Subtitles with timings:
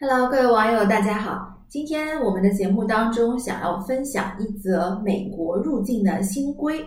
[0.00, 1.52] Hello，各位网友，大家好。
[1.66, 6.80] 今天我们的节目当中想要分享一则美国入境的新规。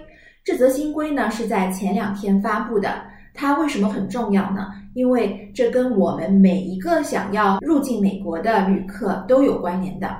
[0.45, 3.01] 这则新规呢是在前两天发布的。
[3.33, 4.67] 它为什么很重要呢？
[4.93, 10.15] 因为这跟我们每一个想要入境美国的旅客都有关联的。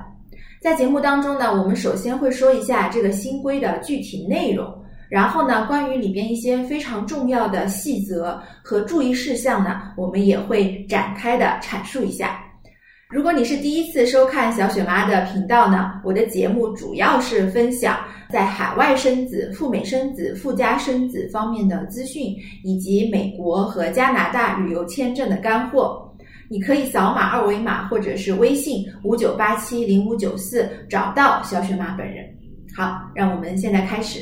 [0.60, 4.70] 在节目当中呢，我们首先会说一下这个新规的具体内容，
[5.08, 12.38] 然后呢，关于里边一些非常重要的细则和注意事项呢，我们也会展开的阐述一下。
[13.12, 17.98] 如果你是第一次收看小雪妈的频道呢，我的节目主要是分享
[18.30, 26.10] 在海外生子、赴美生子、赴加生子方面的资讯，以及美国和加拿大旅游签证的干货。
[26.48, 32.24] 你可以扫码二维码或者是微信五九八七零五九四找到小雪妈本人。
[32.74, 34.20] 好，让我们现在开始。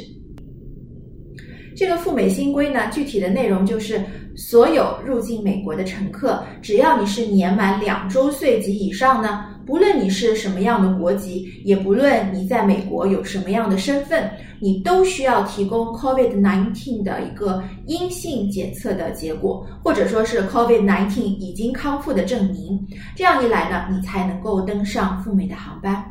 [1.80, 3.98] 这个赴美新规呢，具体的内容就是。
[4.36, 22.80] 所有入境美国的乘客，只要你是年满两周岁及以上呢，不论你是什么样的国籍，也不论你在美国有什么样的身份，你都需要提供 COVID-19 的一个阴性检测的结果，或者说是 COVID-19 已经康复的证明。
[23.16, 26.02] 这样一来呢，你才能够登上赴美的航班。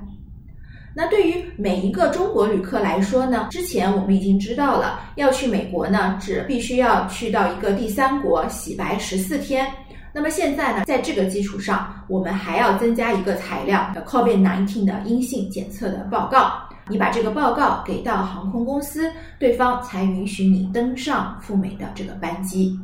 [0.94, 9.72] 那对于每一个中国旅客来说呢，之前我们已经知道了，要去美国呢，只必须要去到一个第三国洗白十四天。
[10.12, 16.54] 那么现在呢，在这个基础上，我们还要增加一个材料，COVID-19 的阴性检测的报告。
[16.90, 22.80] 你把这个报告给到航空公司，对方才允许你登上赴美的这个班机。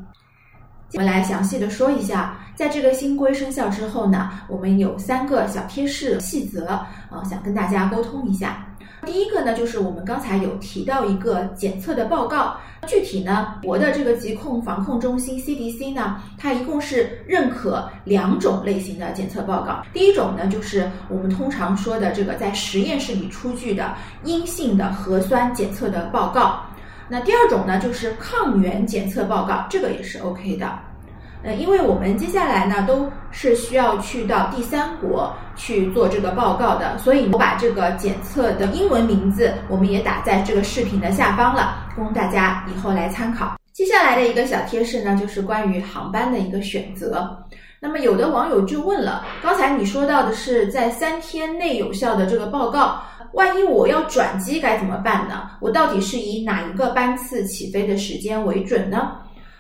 [0.95, 8.65] 我们来详细的说一下，在这个新规生效之后呢，我们有三个小贴士细则啊，想跟大家沟通一下。
[9.05, 12.55] 第一个呢，就是我们刚才有提到一个检测的报告，
[12.87, 19.83] 具体呢，国的这个疾控防控中心 CDC 呢，它一共是认可两种类型的检测报告。
[19.91, 23.93] 第一种呢，就是我们通常说的这个在实验室里出具的
[24.23, 26.61] 阴性的核酸检测的报告。
[27.09, 30.73] 那第二种呢，就是抗原检测报告，这个也是 OK 的。
[31.45, 43.55] 呃，因为我们接下来呢都是需要去到第三国去做这个报告的，所以我把这个检测的英文名字我们也打在这个视频的下方了，供大家以后来参考。
[43.71, 47.37] 接下来的一个小贴士呢，就是关于航班的一个选择。
[47.79, 55.51] 那么有的网友就问了，刚才你说到的是在三天内有效的这个报告，万一我要转机该怎么办呢？
[55.59, 59.11] 我到底是以哪一个班次起飞的时间为准呢？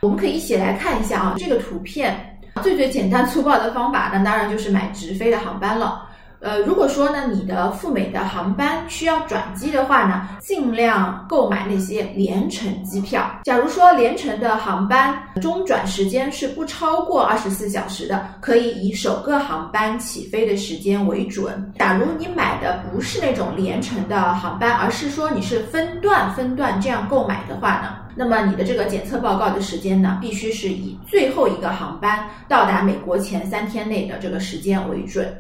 [0.05, 6.03] 我们可以一起来看一下啊，这个图片最最简单粗暴的方法，那当然就是买直飞的航班了。
[6.41, 13.27] 呃，如果说呢，你的赴美的航班需要转机的话呢，尽量购买那些联程机票。
[13.45, 21.73] 假如说联程的航班中转时间是不超过二十四小时的，可以以首个航班起飞的时间为准。
[21.79, 35.35] 假如你买的不是那种联程的航班，而是说你是分段分段这样购买的话呢，那么你的这个检测报告的时间呢，必须是以最后一个航班到达美国前三天内的这个时间为准。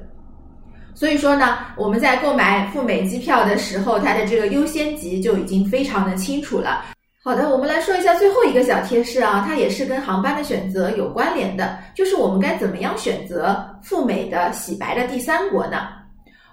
[0.93, 6.85] 所以说呢，我们在购买赴美机票的时候，它的这个优先级就已经非常的清楚了。
[7.23, 15.87] 好的，我们来说一下最后一个小贴士啊，它也是跟航班的选择有关联的，就是我们该怎么样选择赴美的洗白的第三国呢？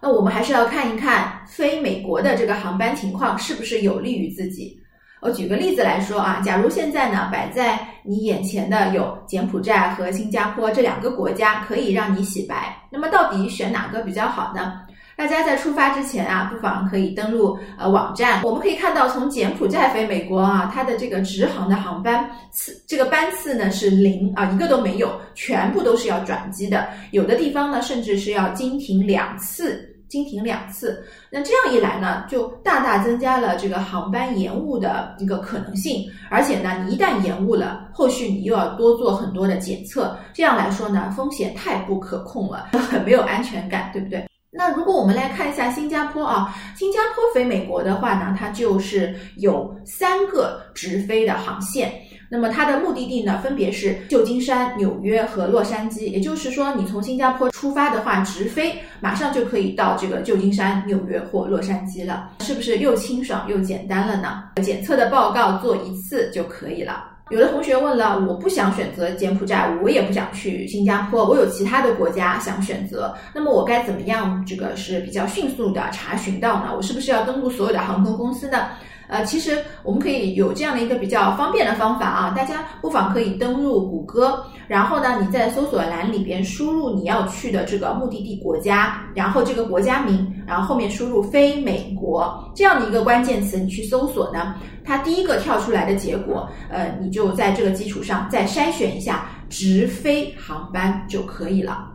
[0.00, 4.76] 那我们还是要看一看飞美国的这个航班情况是不是有利于自己。
[5.22, 14.80] 我举个例子来说啊，假如现在呢摆在你眼前的有柬埔寨和新加坡这两个国家可以让你洗白，那么到底选哪个比较好呢？
[15.14, 29.88] 大家在出发之前啊，不妨可以登录呃网站，我们可以看到从柬埔寨飞美国啊，它的这个直航的航班次这个班次呢是零啊，一个都没有，全部都是要转机的，有的地方呢甚至是要经停两次。
[30.12, 36.06] 经停两次，那这样一来呢，就大大增加了这个航班延误的一个可能性。
[36.28, 44.28] 而且呢，你一旦延误了，后续你又要多做很多的检测，这样来说呢，风险太不可控了， 很没有安全感，对不对？
[44.50, 51.90] 那如果我们来看一下新加坡啊，新加坡飞美国的话呢，它就是有三个直飞的航线。
[52.32, 56.06] 那么它的目的地呢，分别是旧金山、纽约和洛杉矶。
[56.08, 64.44] 也就是说，你从新加坡出发的话，直飞马上就可以到这个旧金山、纽约或洛杉矶了，是不是又清爽又简单了呢？
[64.62, 67.04] 检测的报告做一次就可以了。
[67.28, 74.42] 有的同学问了，我不想选择柬埔寨，我也不想去新加坡，我有其他的国家想选择，那么我该怎么样？
[74.46, 76.72] 这个是比较迅速的查询到呢？
[76.74, 78.68] 我是不是要登录所有的航空公司呢？
[79.12, 101.86] 呃，其实我们可以有这样的一个比较方便的方法啊，大家不妨可以登录谷歌，然后呢，你在搜索栏里边输入你要去的这个目的地国家，然后这个国家名，然后后面输入非美国这样的一个关键词，你去搜索呢，它第一个跳出来的结果，呃，你就在这个基础上再筛选一下直飞航班就可以了。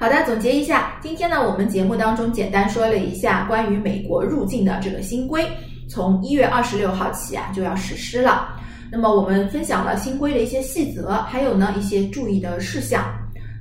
[0.00, 5.46] 好的，总结一下，今天呢，我们节目当中简单说了一下关于美国入境的这个新规。
[5.90, 8.56] 从一月二十六号起啊，就要实施了。
[8.90, 13.04] 那么我们分享了新规的一些细则，还有呢一些注意的事项。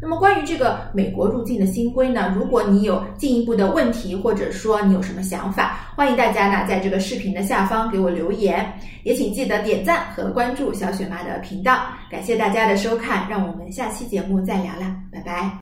[0.02, 8.66] 那么关于这个美国入境的新规呢，如果你有进一步的问题，或者说你有什么想法，欢迎大家呢在这个视频的下方给我留言。
[9.04, 11.82] 也请记得点赞和关注小雪妈的频道。
[12.10, 15.52] 感谢大家的收看，让我们下期节目再聊啦，拜拜。